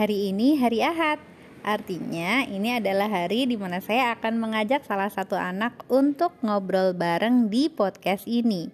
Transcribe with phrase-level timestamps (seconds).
[0.00, 1.20] Hari ini hari Ahad.
[1.60, 7.52] Artinya, ini adalah hari di mana saya akan mengajak salah satu anak untuk ngobrol bareng
[7.52, 8.72] di podcast ini.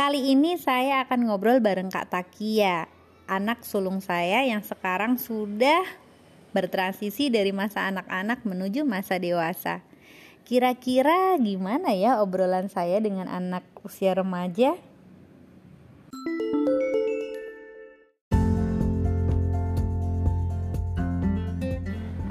[0.00, 2.88] Kali ini saya akan ngobrol bareng Kak Takia,
[3.28, 5.84] anak sulung saya yang sekarang sudah
[6.56, 9.84] bertransisi dari masa anak-anak menuju masa dewasa.
[10.48, 14.72] Kira-kira gimana ya obrolan saya dengan anak usia remaja?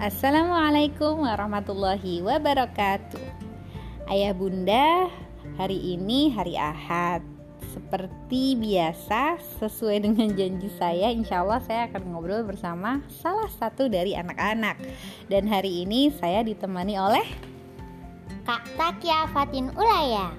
[0.09, 3.21] Assalamualaikum warahmatullahi wabarakatuh.
[4.09, 5.05] Ayah Bunda,
[5.53, 7.21] hari ini hari Ahad.
[7.69, 14.17] Seperti biasa, sesuai dengan janji saya, insya Allah saya akan ngobrol bersama salah satu dari
[14.17, 14.81] anak-anak.
[15.29, 17.29] Dan hari ini saya ditemani oleh
[18.49, 20.33] Kak Takia Fatin Ulaya.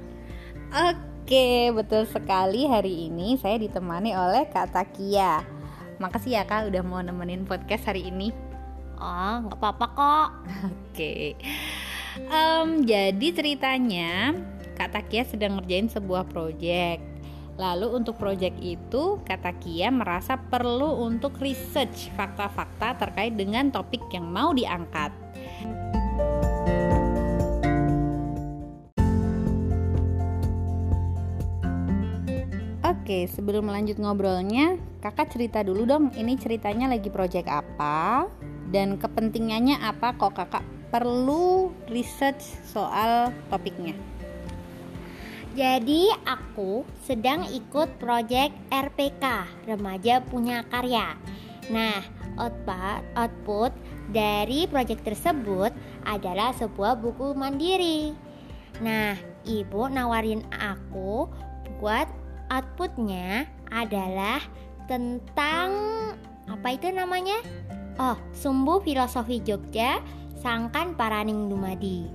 [0.91, 5.47] Oke, betul sekali hari ini saya ditemani oleh Kak Takia.
[6.03, 8.50] Makasih ya Kak udah mau nemenin podcast hari ini.
[9.01, 10.29] Oh, nggak apa-apa kok.
[10.93, 11.33] Oke.
[12.29, 14.37] Em, jadi ceritanya
[14.77, 17.01] Kak Takia sedang ngerjain sebuah proyek.
[17.57, 24.29] Lalu untuk proyek itu Kak Takia merasa perlu untuk research fakta-fakta terkait dengan topik yang
[24.29, 25.13] mau diangkat.
[32.85, 36.05] Oke, sebelum lanjut ngobrolnya, kakak cerita dulu dong.
[36.15, 38.29] Ini ceritanya lagi proyek apa
[38.71, 40.15] dan kepentingannya apa?
[40.15, 43.95] Kok kakak perlu research soal topiknya?
[45.51, 49.25] Jadi aku sedang ikut proyek RPK
[49.67, 51.19] Remaja Punya Karya.
[51.75, 51.99] Nah,
[52.39, 53.75] output, output
[54.15, 55.75] dari proyek tersebut
[56.07, 58.15] adalah sebuah buku mandiri.
[58.79, 61.27] Nah, ibu nawarin aku
[61.83, 62.07] buat
[62.47, 64.39] outputnya adalah
[64.87, 65.71] tentang
[66.47, 67.39] apa itu namanya?
[68.01, 70.01] Oh, Sumbu Filosofi Jogja,
[70.41, 72.09] Sangkan Paraning Dumadi.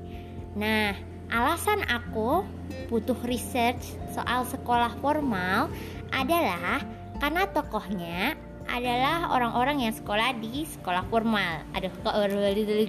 [0.58, 0.98] Nah,
[1.30, 2.42] alasan aku
[2.90, 5.70] butuh research soal sekolah formal
[6.10, 6.82] adalah
[7.22, 8.34] karena tokohnya
[8.66, 11.62] adalah orang-orang yang sekolah di sekolah formal.
[11.78, 12.18] Aduh, kok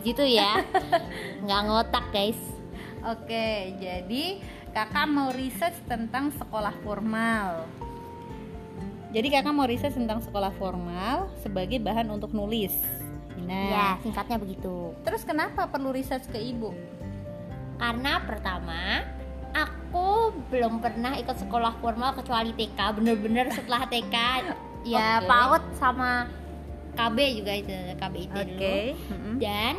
[0.00, 0.64] gitu ya?
[1.44, 2.40] Nggak ngotak guys.
[3.04, 4.40] Oke, jadi
[4.72, 7.68] kakak mau research tentang sekolah formal.
[9.16, 12.76] Jadi kakak mau research tentang sekolah formal sebagai bahan untuk nulis.
[13.40, 14.92] Nah, Ya, singkatnya begitu.
[15.00, 16.76] terus kenapa perlu research ke ibu?
[17.80, 19.08] Karena pertama,
[19.52, 22.76] aku belum pernah ikut sekolah formal kecuali TK.
[22.92, 24.16] Bener-bener setelah TK,
[24.84, 25.28] ya Oke.
[25.28, 26.28] PAUD sama
[26.92, 28.72] KB juga itu, KB itu dulu.
[29.12, 29.34] mm-mm.
[29.40, 29.74] Dan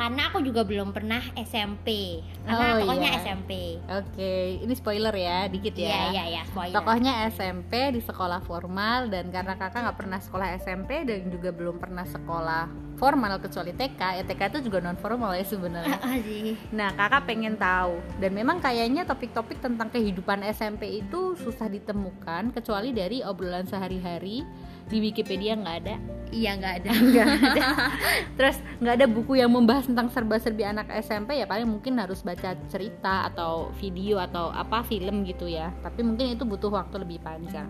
[0.00, 2.18] karena aku juga belum pernah SMP.
[2.48, 3.20] Karena Oh, tokohnya iya.
[3.20, 3.50] SMP.
[3.84, 4.32] Oke,
[4.64, 6.08] ini spoiler ya, dikit ya.
[6.08, 6.72] iya, iya, spoiler.
[6.72, 11.76] Tokohnya SMP di sekolah formal dan karena kakak nggak pernah sekolah SMP dan juga belum
[11.76, 16.00] pernah sekolah formal kecuali TK, ya TK itu juga non formal ya sebenarnya.
[16.24, 16.56] Sih.
[16.72, 22.92] Nah, kakak pengen tahu dan memang kayaknya topik-topik tentang kehidupan SMP itu susah ditemukan kecuali
[22.96, 24.44] dari obrolan sehari-hari
[24.90, 25.96] di Wikipedia nggak ada.
[26.30, 26.90] Iya, nggak ada.
[27.10, 27.66] Nggak ada.
[28.38, 32.54] Terus nggak ada buku yang membahas tentang serba-serbi anak SMP ya paling mungkin harus baca
[32.70, 35.74] cerita atau video atau apa film gitu ya.
[35.82, 37.66] Tapi mungkin itu butuh waktu lebih panjang.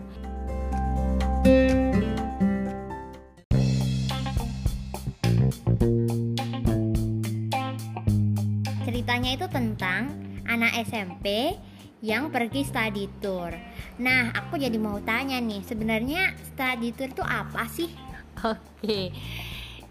[8.84, 10.12] Ceritanya itu tentang
[10.44, 11.56] anak SMP
[12.00, 13.52] yang pergi study tour.
[14.00, 17.92] Nah, aku jadi mau tanya nih, sebenarnya study tour itu apa sih?
[18.52, 19.12] Oke,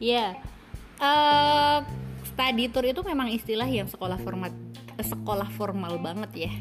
[0.01, 0.33] ya
[0.99, 1.79] eh
[2.27, 4.51] study tour itu memang istilah yang sekolah format
[4.99, 6.53] sekolah formal banget ya.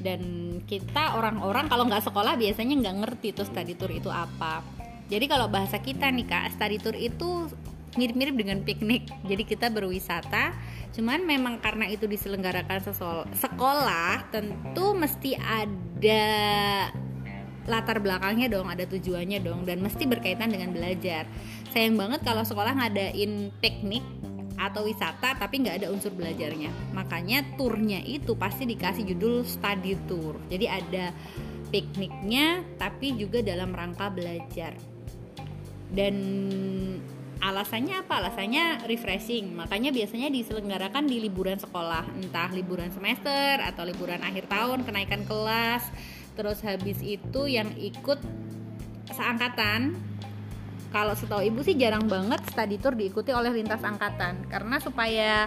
[0.00, 0.20] Dan
[0.64, 4.64] kita orang-orang kalau nggak sekolah biasanya nggak ngerti tuh study tour itu apa.
[5.10, 7.50] Jadi kalau bahasa kita nih kak, study tour itu
[7.98, 9.10] mirip-mirip dengan piknik.
[9.26, 10.54] Jadi kita berwisata,
[10.90, 12.82] cuman memang karena itu diselenggarakan
[13.34, 16.26] sekolah, tentu mesti ada
[17.70, 21.28] latar belakangnya dong, ada tujuannya dong, dan mesti berkaitan dengan belajar.
[21.70, 24.02] Sayang banget kalau sekolah ngadain piknik
[24.60, 26.92] atau wisata tapi nggak ada unsur belajarnya.
[26.92, 30.36] Makanya turnya itu pasti dikasih judul study tour.
[30.52, 31.16] Jadi ada
[31.72, 34.76] pikniknya tapi juga dalam rangka belajar.
[35.90, 36.14] Dan
[37.40, 38.20] alasannya apa?
[38.20, 39.56] Alasannya refreshing.
[39.56, 45.88] Makanya biasanya diselenggarakan di liburan sekolah, entah liburan semester atau liburan akhir tahun, kenaikan kelas.
[46.36, 48.20] Terus habis itu yang ikut
[49.10, 49.98] seangkatan
[50.90, 55.46] kalau setahu ibu sih jarang banget study tour diikuti oleh lintas angkatan karena supaya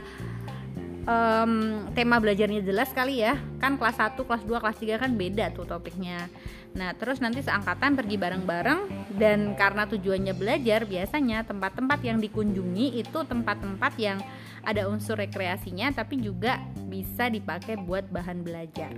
[1.08, 3.40] um, tema belajarnya jelas kali ya.
[3.60, 6.28] Kan kelas 1, kelas 2, kelas 3 kan beda tuh topiknya.
[6.74, 8.80] Nah terus nanti seangkatan pergi bareng-bareng
[9.22, 14.18] dan karena tujuannya belajar biasanya tempat-tempat yang dikunjungi itu tempat-tempat yang
[14.64, 16.58] ada unsur rekreasinya tapi juga
[16.90, 18.96] bisa dipakai buat bahan belajar.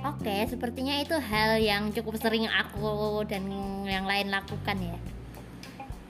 [0.00, 3.44] Oke, sepertinya itu hal yang cukup sering aku dan
[3.84, 4.96] yang lain lakukan ya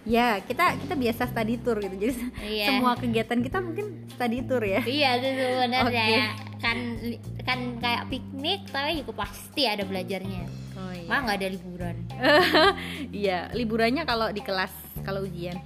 [0.09, 1.97] ya kita kita biasa study tour gitu.
[1.97, 2.15] Jadi
[2.49, 2.67] iya.
[2.73, 4.81] semua kegiatan kita mungkin study tour ya.
[4.85, 6.19] Iya itu sebenarnya okay.
[6.61, 6.79] kan
[7.45, 10.45] kan kayak piknik tapi juga pasti ada belajarnya.
[10.81, 11.09] Oh, iya.
[11.09, 11.97] mah nggak ada liburan.
[13.21, 14.73] Iya liburannya kalau di kelas
[15.05, 15.57] kalau ujian.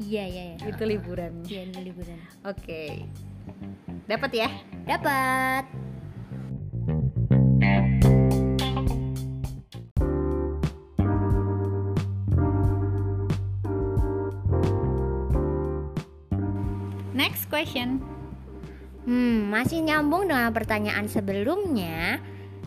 [0.00, 0.56] Iya iya, iya.
[0.64, 1.44] itu liburan.
[1.44, 2.18] Iya liburan.
[2.48, 2.64] Oke.
[2.64, 2.90] Okay.
[4.08, 4.48] dapat ya?
[4.86, 5.64] Dapat
[17.62, 18.02] question.
[19.06, 22.18] Hmm, masih nyambung dengan pertanyaan sebelumnya.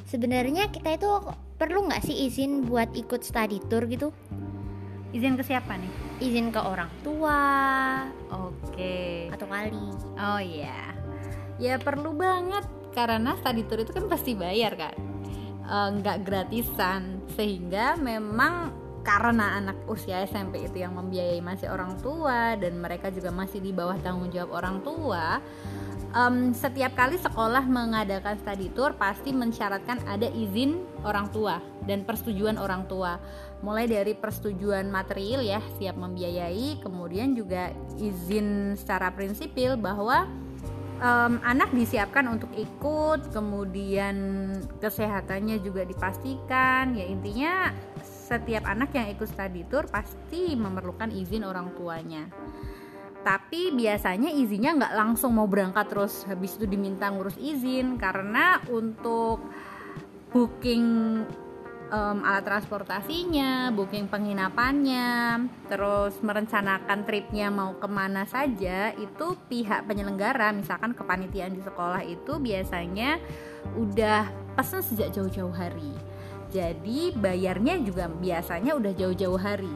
[0.08, 1.12] Sebenarnya kita itu
[1.60, 4.16] perlu nggak sih izin buat ikut study tour gitu?
[5.12, 5.92] Izin ke siapa nih?
[6.24, 7.44] Izin ke orang tua.
[8.32, 8.72] Oke.
[8.72, 9.16] Okay.
[9.36, 9.84] Atau kali.
[10.16, 10.96] Oh iya.
[11.60, 12.64] Ya perlu banget
[12.96, 14.96] karena study tour itu kan pasti bayar kan.
[16.00, 18.72] Nggak uh, gratisan sehingga memang
[19.06, 23.70] karena anak usia SMP itu yang membiayai masih orang tua dan mereka juga masih di
[23.70, 25.40] bawah tanggung jawab orang tua
[26.16, 32.56] um, setiap kali sekolah mengadakan study tour pasti mensyaratkan ada izin orang tua dan persetujuan
[32.56, 33.20] orang tua.
[33.62, 40.26] Mulai dari persetujuan material ya siap membiayai kemudian juga izin secara prinsipil bahwa
[41.04, 44.16] um, anak disiapkan untuk ikut kemudian
[44.80, 46.96] kesehatannya juga dipastikan.
[46.96, 47.76] Ya intinya
[48.26, 52.26] setiap anak yang ikut study tour pasti memerlukan izin orang tuanya.
[53.22, 59.46] Tapi biasanya izinnya nggak langsung mau berangkat terus habis itu diminta ngurus izin karena untuk
[60.34, 60.86] booking
[61.90, 70.54] um, alat transportasinya, booking penginapannya, terus merencanakan tripnya mau ke mana saja itu pihak penyelenggara,
[70.54, 73.18] misalkan kepanitiaan di sekolah itu biasanya
[73.74, 76.05] udah pesan sejak jauh-jauh hari
[76.56, 79.76] jadi bayarnya juga biasanya udah jauh-jauh hari.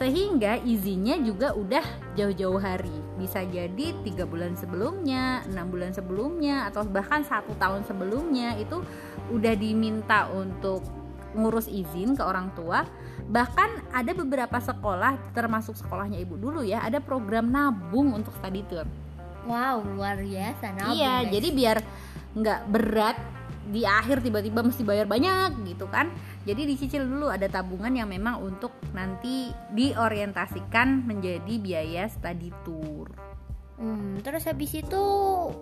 [0.00, 1.84] Sehingga izinnya juga udah
[2.16, 2.94] jauh-jauh hari.
[3.20, 8.80] Bisa jadi tiga bulan sebelumnya enam bulan sebelumnya atau bahkan satu tahun sebelumnya itu
[9.28, 10.80] udah diminta untuk
[11.36, 12.88] ngurus izin ke orang tua.
[13.28, 18.88] Bahkan ada beberapa sekolah termasuk sekolahnya ibu dulu ya ada program nabung untuk study tour.
[19.44, 21.30] Wow luar biasa nabung iya guys.
[21.36, 21.78] jadi biar
[22.38, 23.18] nggak berat
[23.68, 26.08] di akhir tiba-tiba mesti bayar banyak gitu kan.
[26.48, 33.12] Jadi dicicil dulu ada tabungan yang memang untuk nanti diorientasikan menjadi biaya study tour.
[33.78, 35.04] Hmm, terus habis itu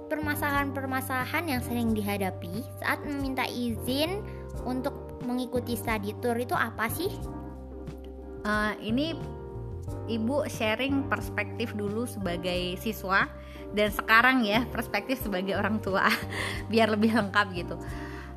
[0.08, 4.24] permasalahan-permasalahan yang sering dihadapi saat meminta izin
[4.64, 7.12] untuk mengikuti study tour itu apa sih?
[8.46, 9.18] Uh, ini
[10.08, 13.28] ibu sharing perspektif dulu sebagai siswa
[13.72, 16.06] dan sekarang ya perspektif sebagai orang tua
[16.70, 17.76] biar lebih lengkap gitu.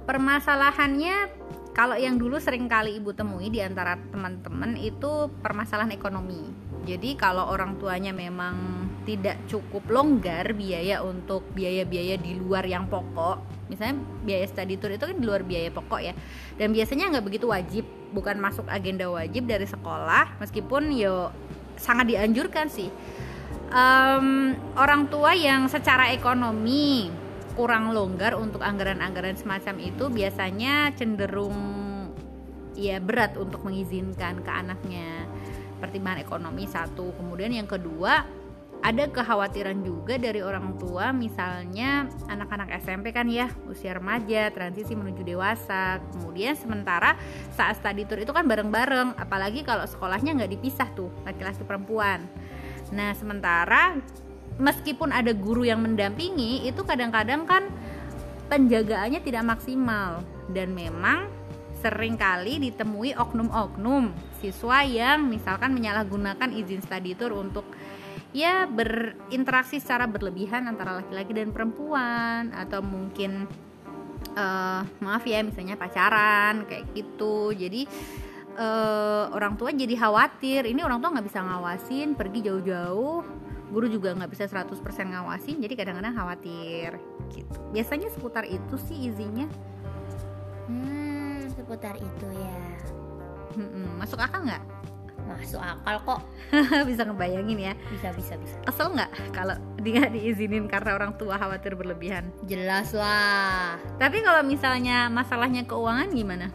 [0.07, 1.29] Permasalahannya
[1.75, 6.49] kalau yang dulu sering kali ibu temui di antara teman-teman itu permasalahan ekonomi.
[6.89, 13.59] Jadi kalau orang tuanya memang tidak cukup longgar biaya untuk biaya-biaya di luar yang pokok
[13.69, 16.13] misalnya biaya study tour itu kan di luar biaya pokok ya
[16.57, 21.29] dan biasanya nggak begitu wajib bukan masuk agenda wajib dari sekolah meskipun yo
[21.77, 22.89] sangat dianjurkan sih
[23.73, 27.09] um, orang tua yang secara ekonomi
[27.53, 31.57] kurang longgar untuk anggaran-anggaran semacam itu biasanya cenderung
[32.77, 35.27] ya berat untuk mengizinkan ke anaknya.
[35.79, 37.15] Pertimbangan ekonomi satu.
[37.15, 38.23] Kemudian yang kedua
[38.79, 45.27] ada kekhawatiran juga dari orang tua misalnya anak-anak SMP kan ya usia remaja transisi menuju
[45.27, 45.99] dewasa.
[46.15, 47.19] Kemudian sementara
[47.51, 52.23] saat study tour itu kan bareng-bareng apalagi kalau sekolahnya nggak dipisah tuh laki-laki perempuan
[52.89, 53.97] Nah, sementara
[54.59, 57.69] meskipun ada guru yang mendampingi, itu kadang-kadang kan
[58.51, 60.25] penjagaannya tidak maksimal.
[60.49, 61.29] Dan memang
[61.79, 64.11] sering kali ditemui oknum-oknum
[64.43, 67.63] siswa yang misalkan menyalahgunakan izin study tour untuk
[68.35, 72.51] ya berinteraksi secara berlebihan antara laki-laki dan perempuan.
[72.51, 73.45] Atau mungkin
[74.35, 77.53] uh, maaf ya misalnya pacaran kayak gitu.
[77.53, 77.85] Jadi
[78.57, 80.65] uh, orang tua jadi khawatir.
[80.65, 83.21] Ini orang tua nggak bisa ngawasin pergi jauh-jauh.
[83.69, 84.73] Guru juga nggak bisa 100%
[85.13, 86.97] ngawasin jadi kadang-kadang khawatir.
[87.29, 87.57] Gitu.
[87.69, 89.45] Biasanya seputar itu sih izinnya.
[90.65, 91.09] Hmm
[91.69, 92.61] seputar itu ya.
[93.53, 94.63] Hmm, masuk akal nggak?
[95.29, 96.21] Masuk akal kok.
[96.89, 97.73] Bisa ngebayangin ya.
[97.93, 98.57] Bisa bisa bisa.
[98.65, 102.33] Kesel nggak kalau dia diizinin karena orang tua khawatir berlebihan?
[102.49, 103.77] Jelas lah.
[104.01, 106.49] Tapi kalau misalnya masalahnya keuangan gimana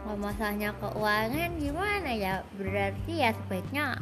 [0.00, 4.00] kalau masalahnya keuangan gimana ya berarti ya sebaiknya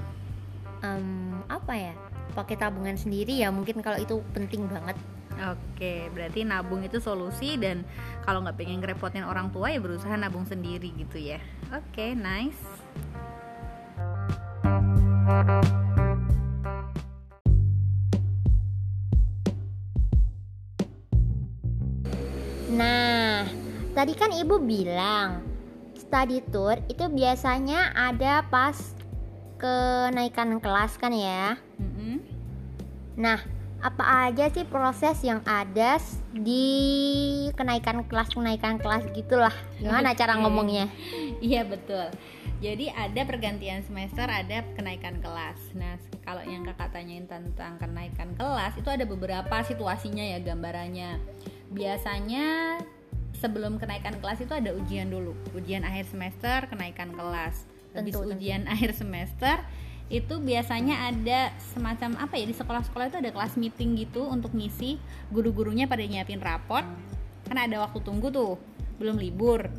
[0.86, 1.94] um, apa ya
[2.38, 4.94] pakai tabungan sendiri ya mungkin kalau itu penting banget
[5.38, 7.86] Oke, berarti nabung itu solusi dan
[8.26, 11.38] kalau nggak pengen ngerepotin orang tua ya berusaha nabung sendiri gitu ya.
[11.70, 12.58] Oke, nice.
[22.74, 23.46] Nah,
[23.94, 25.47] tadi kan ibu bilang
[26.08, 28.96] study tour itu biasanya ada pas
[29.60, 31.60] kenaikan kelas kan ya.
[31.76, 32.16] Mm -hmm.
[33.20, 33.38] Nah,
[33.78, 36.00] apa aja sih proses yang ada
[36.34, 36.66] di
[37.54, 39.52] kenaikan kelas kenaikan kelas gitulah.
[39.76, 40.88] Gimana cara ngomongnya?
[41.38, 42.10] Iya betul.
[42.58, 45.60] Jadi ada pergantian semester ada kenaikan kelas.
[45.78, 45.94] Nah
[46.26, 51.22] kalau yang kakak tanyain tentang kenaikan kelas itu ada beberapa situasinya ya gambarannya.
[51.70, 52.78] Biasanya
[53.38, 55.32] sebelum kenaikan kelas itu ada ujian dulu.
[55.54, 57.64] Ujian akhir semester kenaikan kelas.
[57.94, 58.72] Habis tentu, ujian tentu.
[58.74, 59.56] akhir semester
[60.08, 64.98] itu biasanya ada semacam apa ya di sekolah-sekolah itu ada kelas meeting gitu untuk ngisi.
[65.30, 66.84] Guru-gurunya pada nyiapin raport
[67.48, 68.58] karena ada waktu tunggu tuh
[68.98, 69.70] belum libur.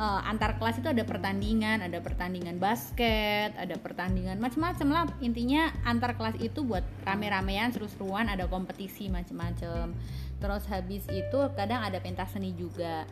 [0.00, 5.04] Uh, antar kelas itu ada pertandingan ada pertandingan basket ada pertandingan macam-macam lah.
[5.20, 9.92] Intinya antar kelas itu buat rame-ramean seru-seruan ada kompetisi macam-macam
[10.40, 13.04] terus habis itu kadang ada pentas seni juga.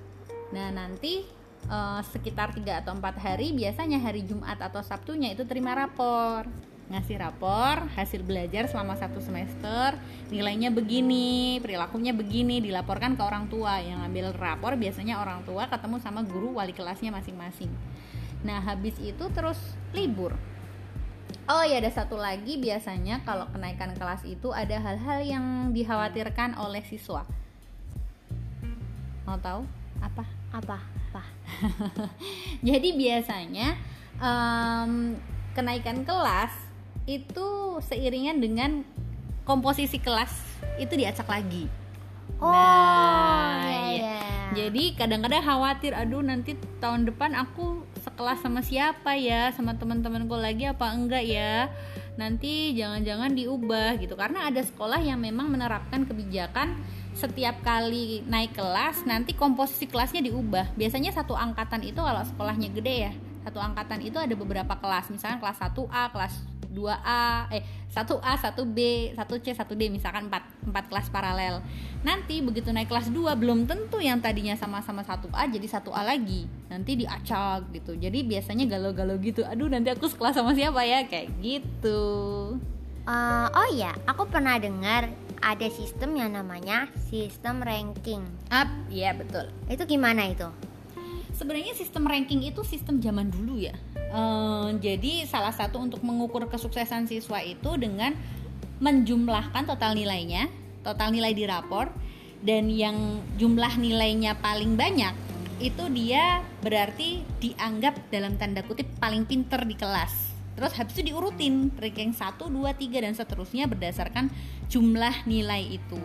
[0.51, 1.29] Nah nanti
[1.69, 6.49] uh, sekitar 3 atau 4 hari biasanya hari Jumat atau Sabtunya itu terima rapor.
[6.89, 9.93] Ngasih rapor hasil belajar selama satu semester
[10.33, 13.77] nilainya begini perilakunya begini dilaporkan ke orang tua.
[13.85, 17.69] Yang ambil rapor biasanya orang tua ketemu sama guru wali kelasnya masing-masing.
[18.41, 19.61] Nah habis itu terus
[19.93, 20.33] libur
[21.49, 22.61] Oh ya ada satu lagi.
[22.61, 27.25] Biasanya kalau kenaikan kelas itu ada hal-hal yang dikhawatirkan oleh siswa.
[29.25, 29.65] Mau tahu?
[30.05, 30.29] Apa?
[30.53, 30.77] Apa?
[31.09, 31.23] Apa?
[32.69, 33.81] Jadi biasanya
[34.21, 35.17] um,
[35.57, 36.53] kenaikan kelas
[37.09, 38.85] itu seiringan dengan
[39.49, 40.31] komposisi kelas
[40.77, 41.65] itu diacak lagi.
[42.39, 43.99] Oh nah, iya, iya.
[43.99, 44.19] iya.
[44.55, 49.53] jadi kadang-kadang khawatir aduh nanti tahun depan aku sekelas sama siapa ya?
[49.53, 51.69] Sama teman-temanku lagi apa enggak ya?
[52.17, 54.17] Nanti jangan-jangan diubah gitu.
[54.17, 56.73] Karena ada sekolah yang memang menerapkan kebijakan
[57.13, 60.73] setiap kali naik kelas nanti komposisi kelasnya diubah.
[60.75, 63.13] Biasanya satu angkatan itu kalau sekolahnya gede ya
[63.49, 65.09] satu angkatan itu ada beberapa kelas.
[65.09, 66.35] Misalnya kelas 1A kelas
[66.79, 68.79] 2A eh 1A 1B
[69.19, 71.59] 1C 1D misalkan 4, 4 kelas paralel
[72.07, 76.95] nanti begitu naik kelas 2 belum tentu yang tadinya sama-sama 1A jadi 1A lagi nanti
[76.95, 82.01] diacak gitu jadi biasanya galau-galau gitu aduh nanti aku sekelas sama siapa ya kayak gitu
[83.11, 85.11] uh, oh ya aku pernah dengar
[85.43, 88.27] ada sistem yang namanya sistem ranking.
[88.51, 89.51] Up, iya betul.
[89.71, 90.51] Itu gimana itu?
[91.39, 93.79] Sebenarnya sistem ranking itu sistem zaman dulu ya.
[94.11, 98.19] Uh, jadi salah satu untuk mengukur kesuksesan siswa itu dengan
[98.83, 100.51] menjumlahkan total nilainya,
[100.83, 101.95] total nilai di rapor,
[102.43, 105.15] dan yang jumlah nilainya paling banyak
[105.59, 111.71] itu dia berarti dianggap dalam tanda kutip paling pinter di kelas terus habis itu diurutin
[111.79, 114.31] ranking 1, 2, 3 dan seterusnya berdasarkan
[114.71, 115.99] jumlah nilai itu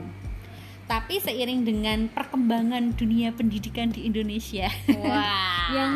[0.86, 5.72] tapi seiring dengan perkembangan dunia pendidikan di Indonesia wow.
[5.78, 5.94] yang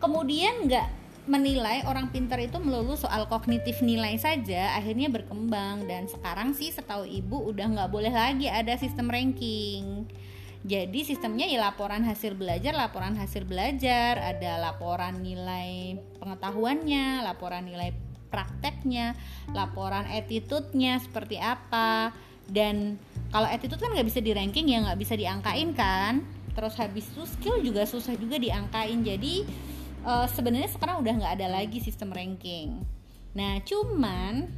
[0.00, 0.88] kemudian nggak
[1.28, 7.06] menilai orang pintar itu melulu soal kognitif nilai saja akhirnya berkembang dan sekarang sih setahu
[7.06, 10.08] ibu udah nggak boleh lagi ada sistem ranking
[10.60, 17.96] jadi sistemnya ya laporan hasil belajar, laporan hasil belajar, ada laporan nilai pengetahuannya, laporan nilai
[18.28, 19.16] prakteknya,
[19.56, 22.12] laporan attitude-nya seperti apa.
[22.44, 26.26] Dan kalau attitude kan nggak bisa di ranking ya nggak bisa diangkain kan.
[26.50, 29.06] Terus habis itu skill juga susah juga diangkain.
[29.06, 29.46] Jadi
[30.02, 32.82] uh, sebenarnya sekarang udah nggak ada lagi sistem ranking.
[33.38, 34.50] Nah cuman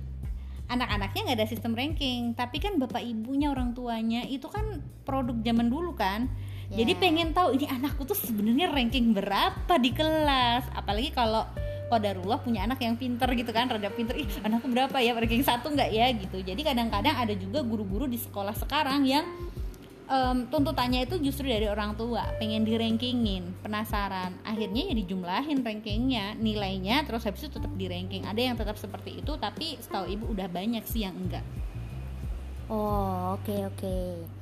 [0.72, 5.68] anak-anaknya nggak ada sistem ranking tapi kan bapak ibunya orang tuanya itu kan produk zaman
[5.68, 6.32] dulu kan
[6.72, 6.80] yeah.
[6.80, 11.44] jadi pengen tahu ini anakku tuh sebenarnya ranking berapa di kelas apalagi kalau
[11.92, 14.16] Qadarullah punya anak yang pinter gitu kan rada pinter.
[14.16, 16.40] Ih anakku berapa ya ranking satu nggak ya gitu.
[16.40, 19.28] Jadi kadang-kadang ada juga guru-guru di sekolah sekarang yang
[20.08, 24.32] um, tuntutannya itu justru dari orang tua pengen di rankingin penasaran.
[24.42, 29.20] Akhirnya ya dijumlahin rankingnya nilainya terus habis itu tetap di ranking ada yang tetap seperti
[29.20, 31.44] itu tapi setahu ibu udah banyak sih yang enggak.
[32.72, 33.76] Oh oke okay, oke.
[33.76, 34.41] okay.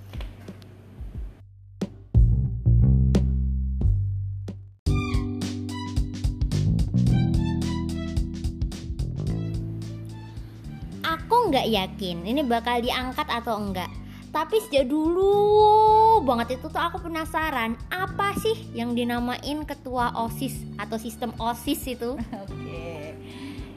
[11.50, 13.90] Nggak yakin ini bakal diangkat atau enggak.
[14.30, 20.94] Tapi sejak dulu banget itu tuh aku penasaran apa sih yang dinamain ketua OSIS atau
[21.02, 22.14] sistem OSIS itu?
[22.46, 23.18] Oke.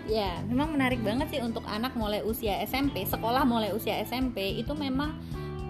[0.06, 4.76] Ya, memang menarik banget sih untuk anak mulai usia SMP, sekolah mulai usia SMP itu
[4.78, 5.16] memang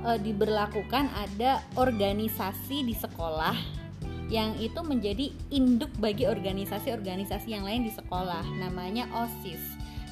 [0.04, 3.56] e, diberlakukan ada organisasi di sekolah
[4.34, 8.42] yang itu menjadi induk bagi organisasi-organisasi yang lain di sekolah.
[8.58, 9.62] Namanya OSIS.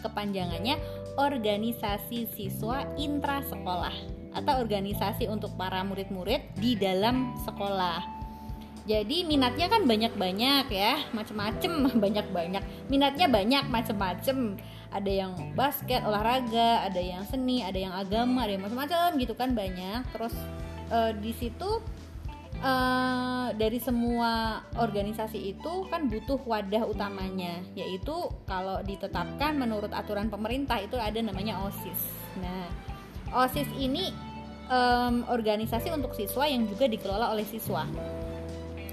[0.05, 0.77] Kepanjangannya
[1.19, 3.93] Organisasi Siswa Intra Sekolah
[4.31, 8.21] atau organisasi untuk para murid-murid di dalam sekolah.
[8.89, 11.71] Jadi minatnya kan banyak-banyak ya macem-macem
[12.03, 12.63] banyak-banyak.
[12.89, 14.57] Minatnya banyak macem-macem.
[14.91, 19.53] Ada yang basket olahraga ada yang seni ada yang agama ada yang macam-macam gitu kan
[19.53, 20.01] banyak.
[20.11, 20.35] Terus
[20.91, 21.79] uh, di situ
[22.61, 28.15] uh, dari semua organisasi itu kan butuh wadah utamanya yaitu
[28.47, 32.01] kalau ditetapkan menurut aturan pemerintah itu ada namanya OSIS.
[32.39, 32.65] Nah
[33.31, 34.13] OSIS ini
[34.71, 37.83] um, organisasi untuk siswa yang juga dikelola oleh siswa.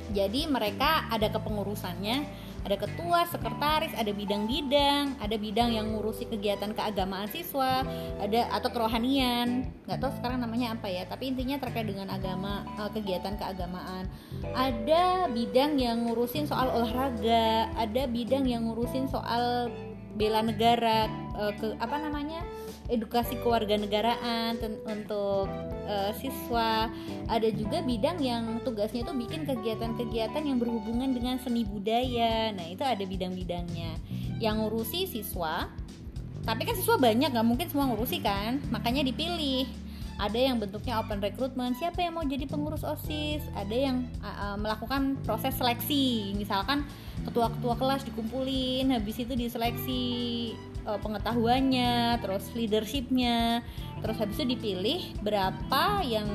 [0.08, 7.31] Jadi mereka ada kepengurusannya ada ketua, sekretaris, ada bidang-bidang, ada bidang yang ngurusi kegiatan keagamaan
[7.31, 7.87] siswa,
[8.19, 12.91] ada atau kerohanian, nggak tahu sekarang namanya apa ya, tapi intinya terkait dengan agama, eh,
[12.93, 14.11] kegiatan keagamaan.
[14.53, 19.71] Ada bidang yang ngurusin soal olahraga, ada bidang yang ngurusin soal
[20.18, 21.06] bela negara,
[21.38, 22.42] eh, ke apa namanya?
[22.88, 24.56] edukasi kewarganegaraan
[24.88, 25.44] untuk
[25.84, 26.88] uh, siswa.
[27.28, 32.48] Ada juga bidang yang tugasnya itu bikin kegiatan-kegiatan yang berhubungan dengan seni budaya.
[32.56, 33.92] Nah itu ada bidang-bidangnya.
[34.40, 35.68] Yang ngurusi siswa
[36.48, 38.56] tapi kan siswa banyak nggak mungkin semua ngurusi kan?
[38.72, 39.68] Makanya dipilih
[40.18, 43.46] ada yang bentuknya open recruitment siapa yang mau jadi pengurus osis?
[43.54, 46.34] Ada yang uh, melakukan proses seleksi.
[46.34, 46.82] Misalkan
[47.22, 50.02] ketua-ketua kelas dikumpulin habis itu diseleksi
[50.90, 53.62] uh, pengetahuannya, terus leadershipnya,
[54.02, 56.26] terus habis itu dipilih berapa yang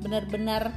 [0.00, 0.72] benar-benar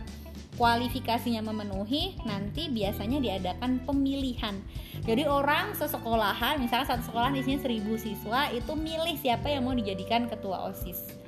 [0.59, 4.59] kualifikasinya memenuhi nanti biasanya diadakan pemilihan.
[5.07, 9.75] Jadi orang sesekolahan misalnya satu sekolah di sini seribu siswa itu milih siapa yang mau
[9.75, 11.25] dijadikan ketua osis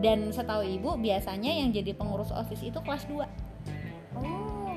[0.00, 3.22] dan setahu ibu biasanya yang jadi pengurus osis itu kelas 2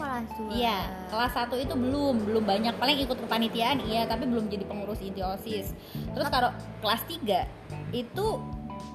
[0.06, 0.80] kelas 2 Iya,
[1.12, 5.20] kelas 1 itu belum, belum banyak paling ikut kepanitiaan iya, tapi belum jadi pengurus inti
[5.20, 5.76] OSIS.
[6.16, 7.44] Terus kalau kelas 3
[7.92, 8.28] itu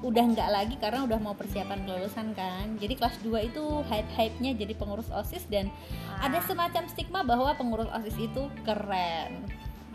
[0.00, 2.78] udah nggak lagi karena udah mau persiapan kelulusan kan.
[2.80, 5.68] Jadi kelas 2 itu hype-hype-nya jadi pengurus OSIS dan
[6.08, 6.30] ah.
[6.30, 9.44] ada semacam stigma bahwa pengurus OSIS itu keren.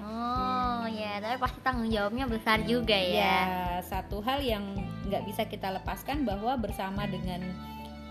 [0.06, 3.18] Oh ya, tapi pasti tanggung jawabnya besar juga ya.
[3.26, 3.39] Ya,
[3.82, 4.78] satu hal yang
[5.10, 7.41] nggak bisa kita lepaskan bahwa bersama dengan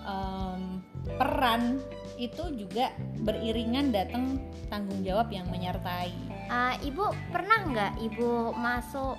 [0.03, 0.83] um,
[1.15, 1.79] peran
[2.19, 2.91] itu juga
[3.23, 6.11] beriringan datang tanggung jawab yang menyertai.
[6.51, 9.15] Uh, ibu pernah nggak ibu masuk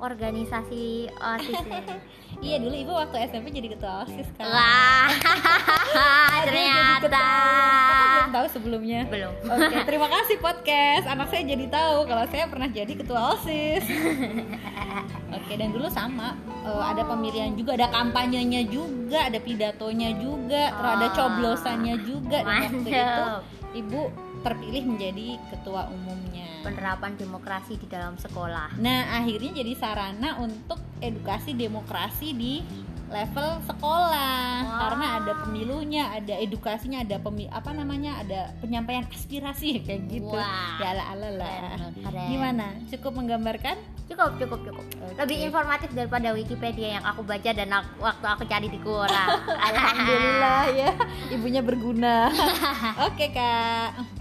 [0.00, 1.60] organisasi osis
[2.46, 4.48] iya dulu ibu waktu SMP jadi ketua osis kan.
[4.48, 5.08] Wah,
[6.44, 7.26] ternyata.
[8.30, 9.00] belum tahu sebelumnya.
[9.10, 9.32] Belum.
[9.46, 11.04] Oke, terima kasih podcast.
[11.10, 13.84] Anak saya jadi tahu kalau saya pernah jadi ketua osis.
[15.36, 16.34] Oke, dan dulu sama
[16.66, 22.38] uh, ada pemilihan juga, ada kampanyenya juga, ada pidatonya juga, terus ada ah, coblosannya juga.
[22.42, 23.24] Dan waktu itu
[23.70, 24.02] ibu
[24.40, 28.76] terpilih menjadi ketua umumnya penerapan demokrasi di dalam sekolah.
[28.80, 32.60] Nah, akhirnya jadi sarana untuk edukasi demokrasi di
[33.10, 34.78] level sekolah wow.
[34.86, 40.30] karena ada pemilunya, ada edukasinya, ada pemi apa namanya, ada penyampaian aspirasi kayak gitu.
[40.30, 40.78] Wow.
[40.78, 41.58] Ya ala ala lah.
[42.30, 42.66] Gimana?
[42.88, 43.76] Cukup menggambarkan?
[44.10, 44.84] Cukup, cukup, cukup.
[44.90, 45.14] Okay.
[45.22, 49.38] Lebih informatif daripada Wikipedia yang aku baca dan aku, waktu aku cari di Quora.
[49.70, 50.90] Alhamdulillah ya,
[51.30, 52.30] ibunya berguna.
[53.06, 54.19] Oke, okay, Kak.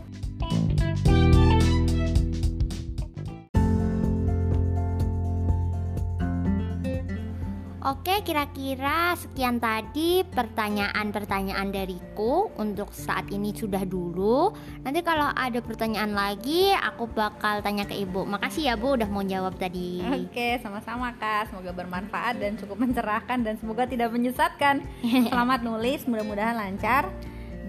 [7.89, 14.53] Oke, kira-kira sekian tadi pertanyaan-pertanyaan dariku untuk saat ini sudah dulu.
[14.85, 18.29] Nanti kalau ada pertanyaan lagi, aku bakal tanya ke Ibu.
[18.29, 20.05] Makasih ya Bu udah mau jawab tadi.
[20.05, 21.49] Oke, sama-sama Kak.
[21.49, 24.85] Semoga bermanfaat dan cukup mencerahkan dan semoga tidak menyesatkan.
[25.33, 27.09] Selamat nulis, mudah-mudahan lancar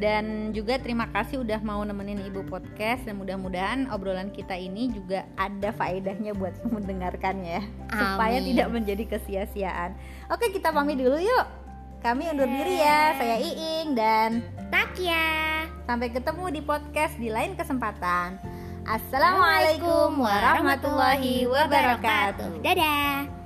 [0.01, 3.05] dan juga terima kasih udah mau nemenin ibu podcast.
[3.05, 7.61] Dan mudah-mudahan obrolan kita ini juga ada faedahnya buat mendengarkannya
[7.93, 8.01] Amin.
[8.01, 9.95] supaya tidak menjadi kesia-siaan.
[10.33, 11.47] Oke kita pamit dulu yuk.
[12.01, 13.13] Kami undur diri ya.
[13.13, 14.41] Saya Iing dan
[14.73, 15.69] Takia.
[15.85, 18.41] Sampai ketemu di podcast di lain kesempatan.
[18.89, 22.65] Assalamualaikum warahmatullahi wabarakatuh.
[22.65, 23.40] Dadah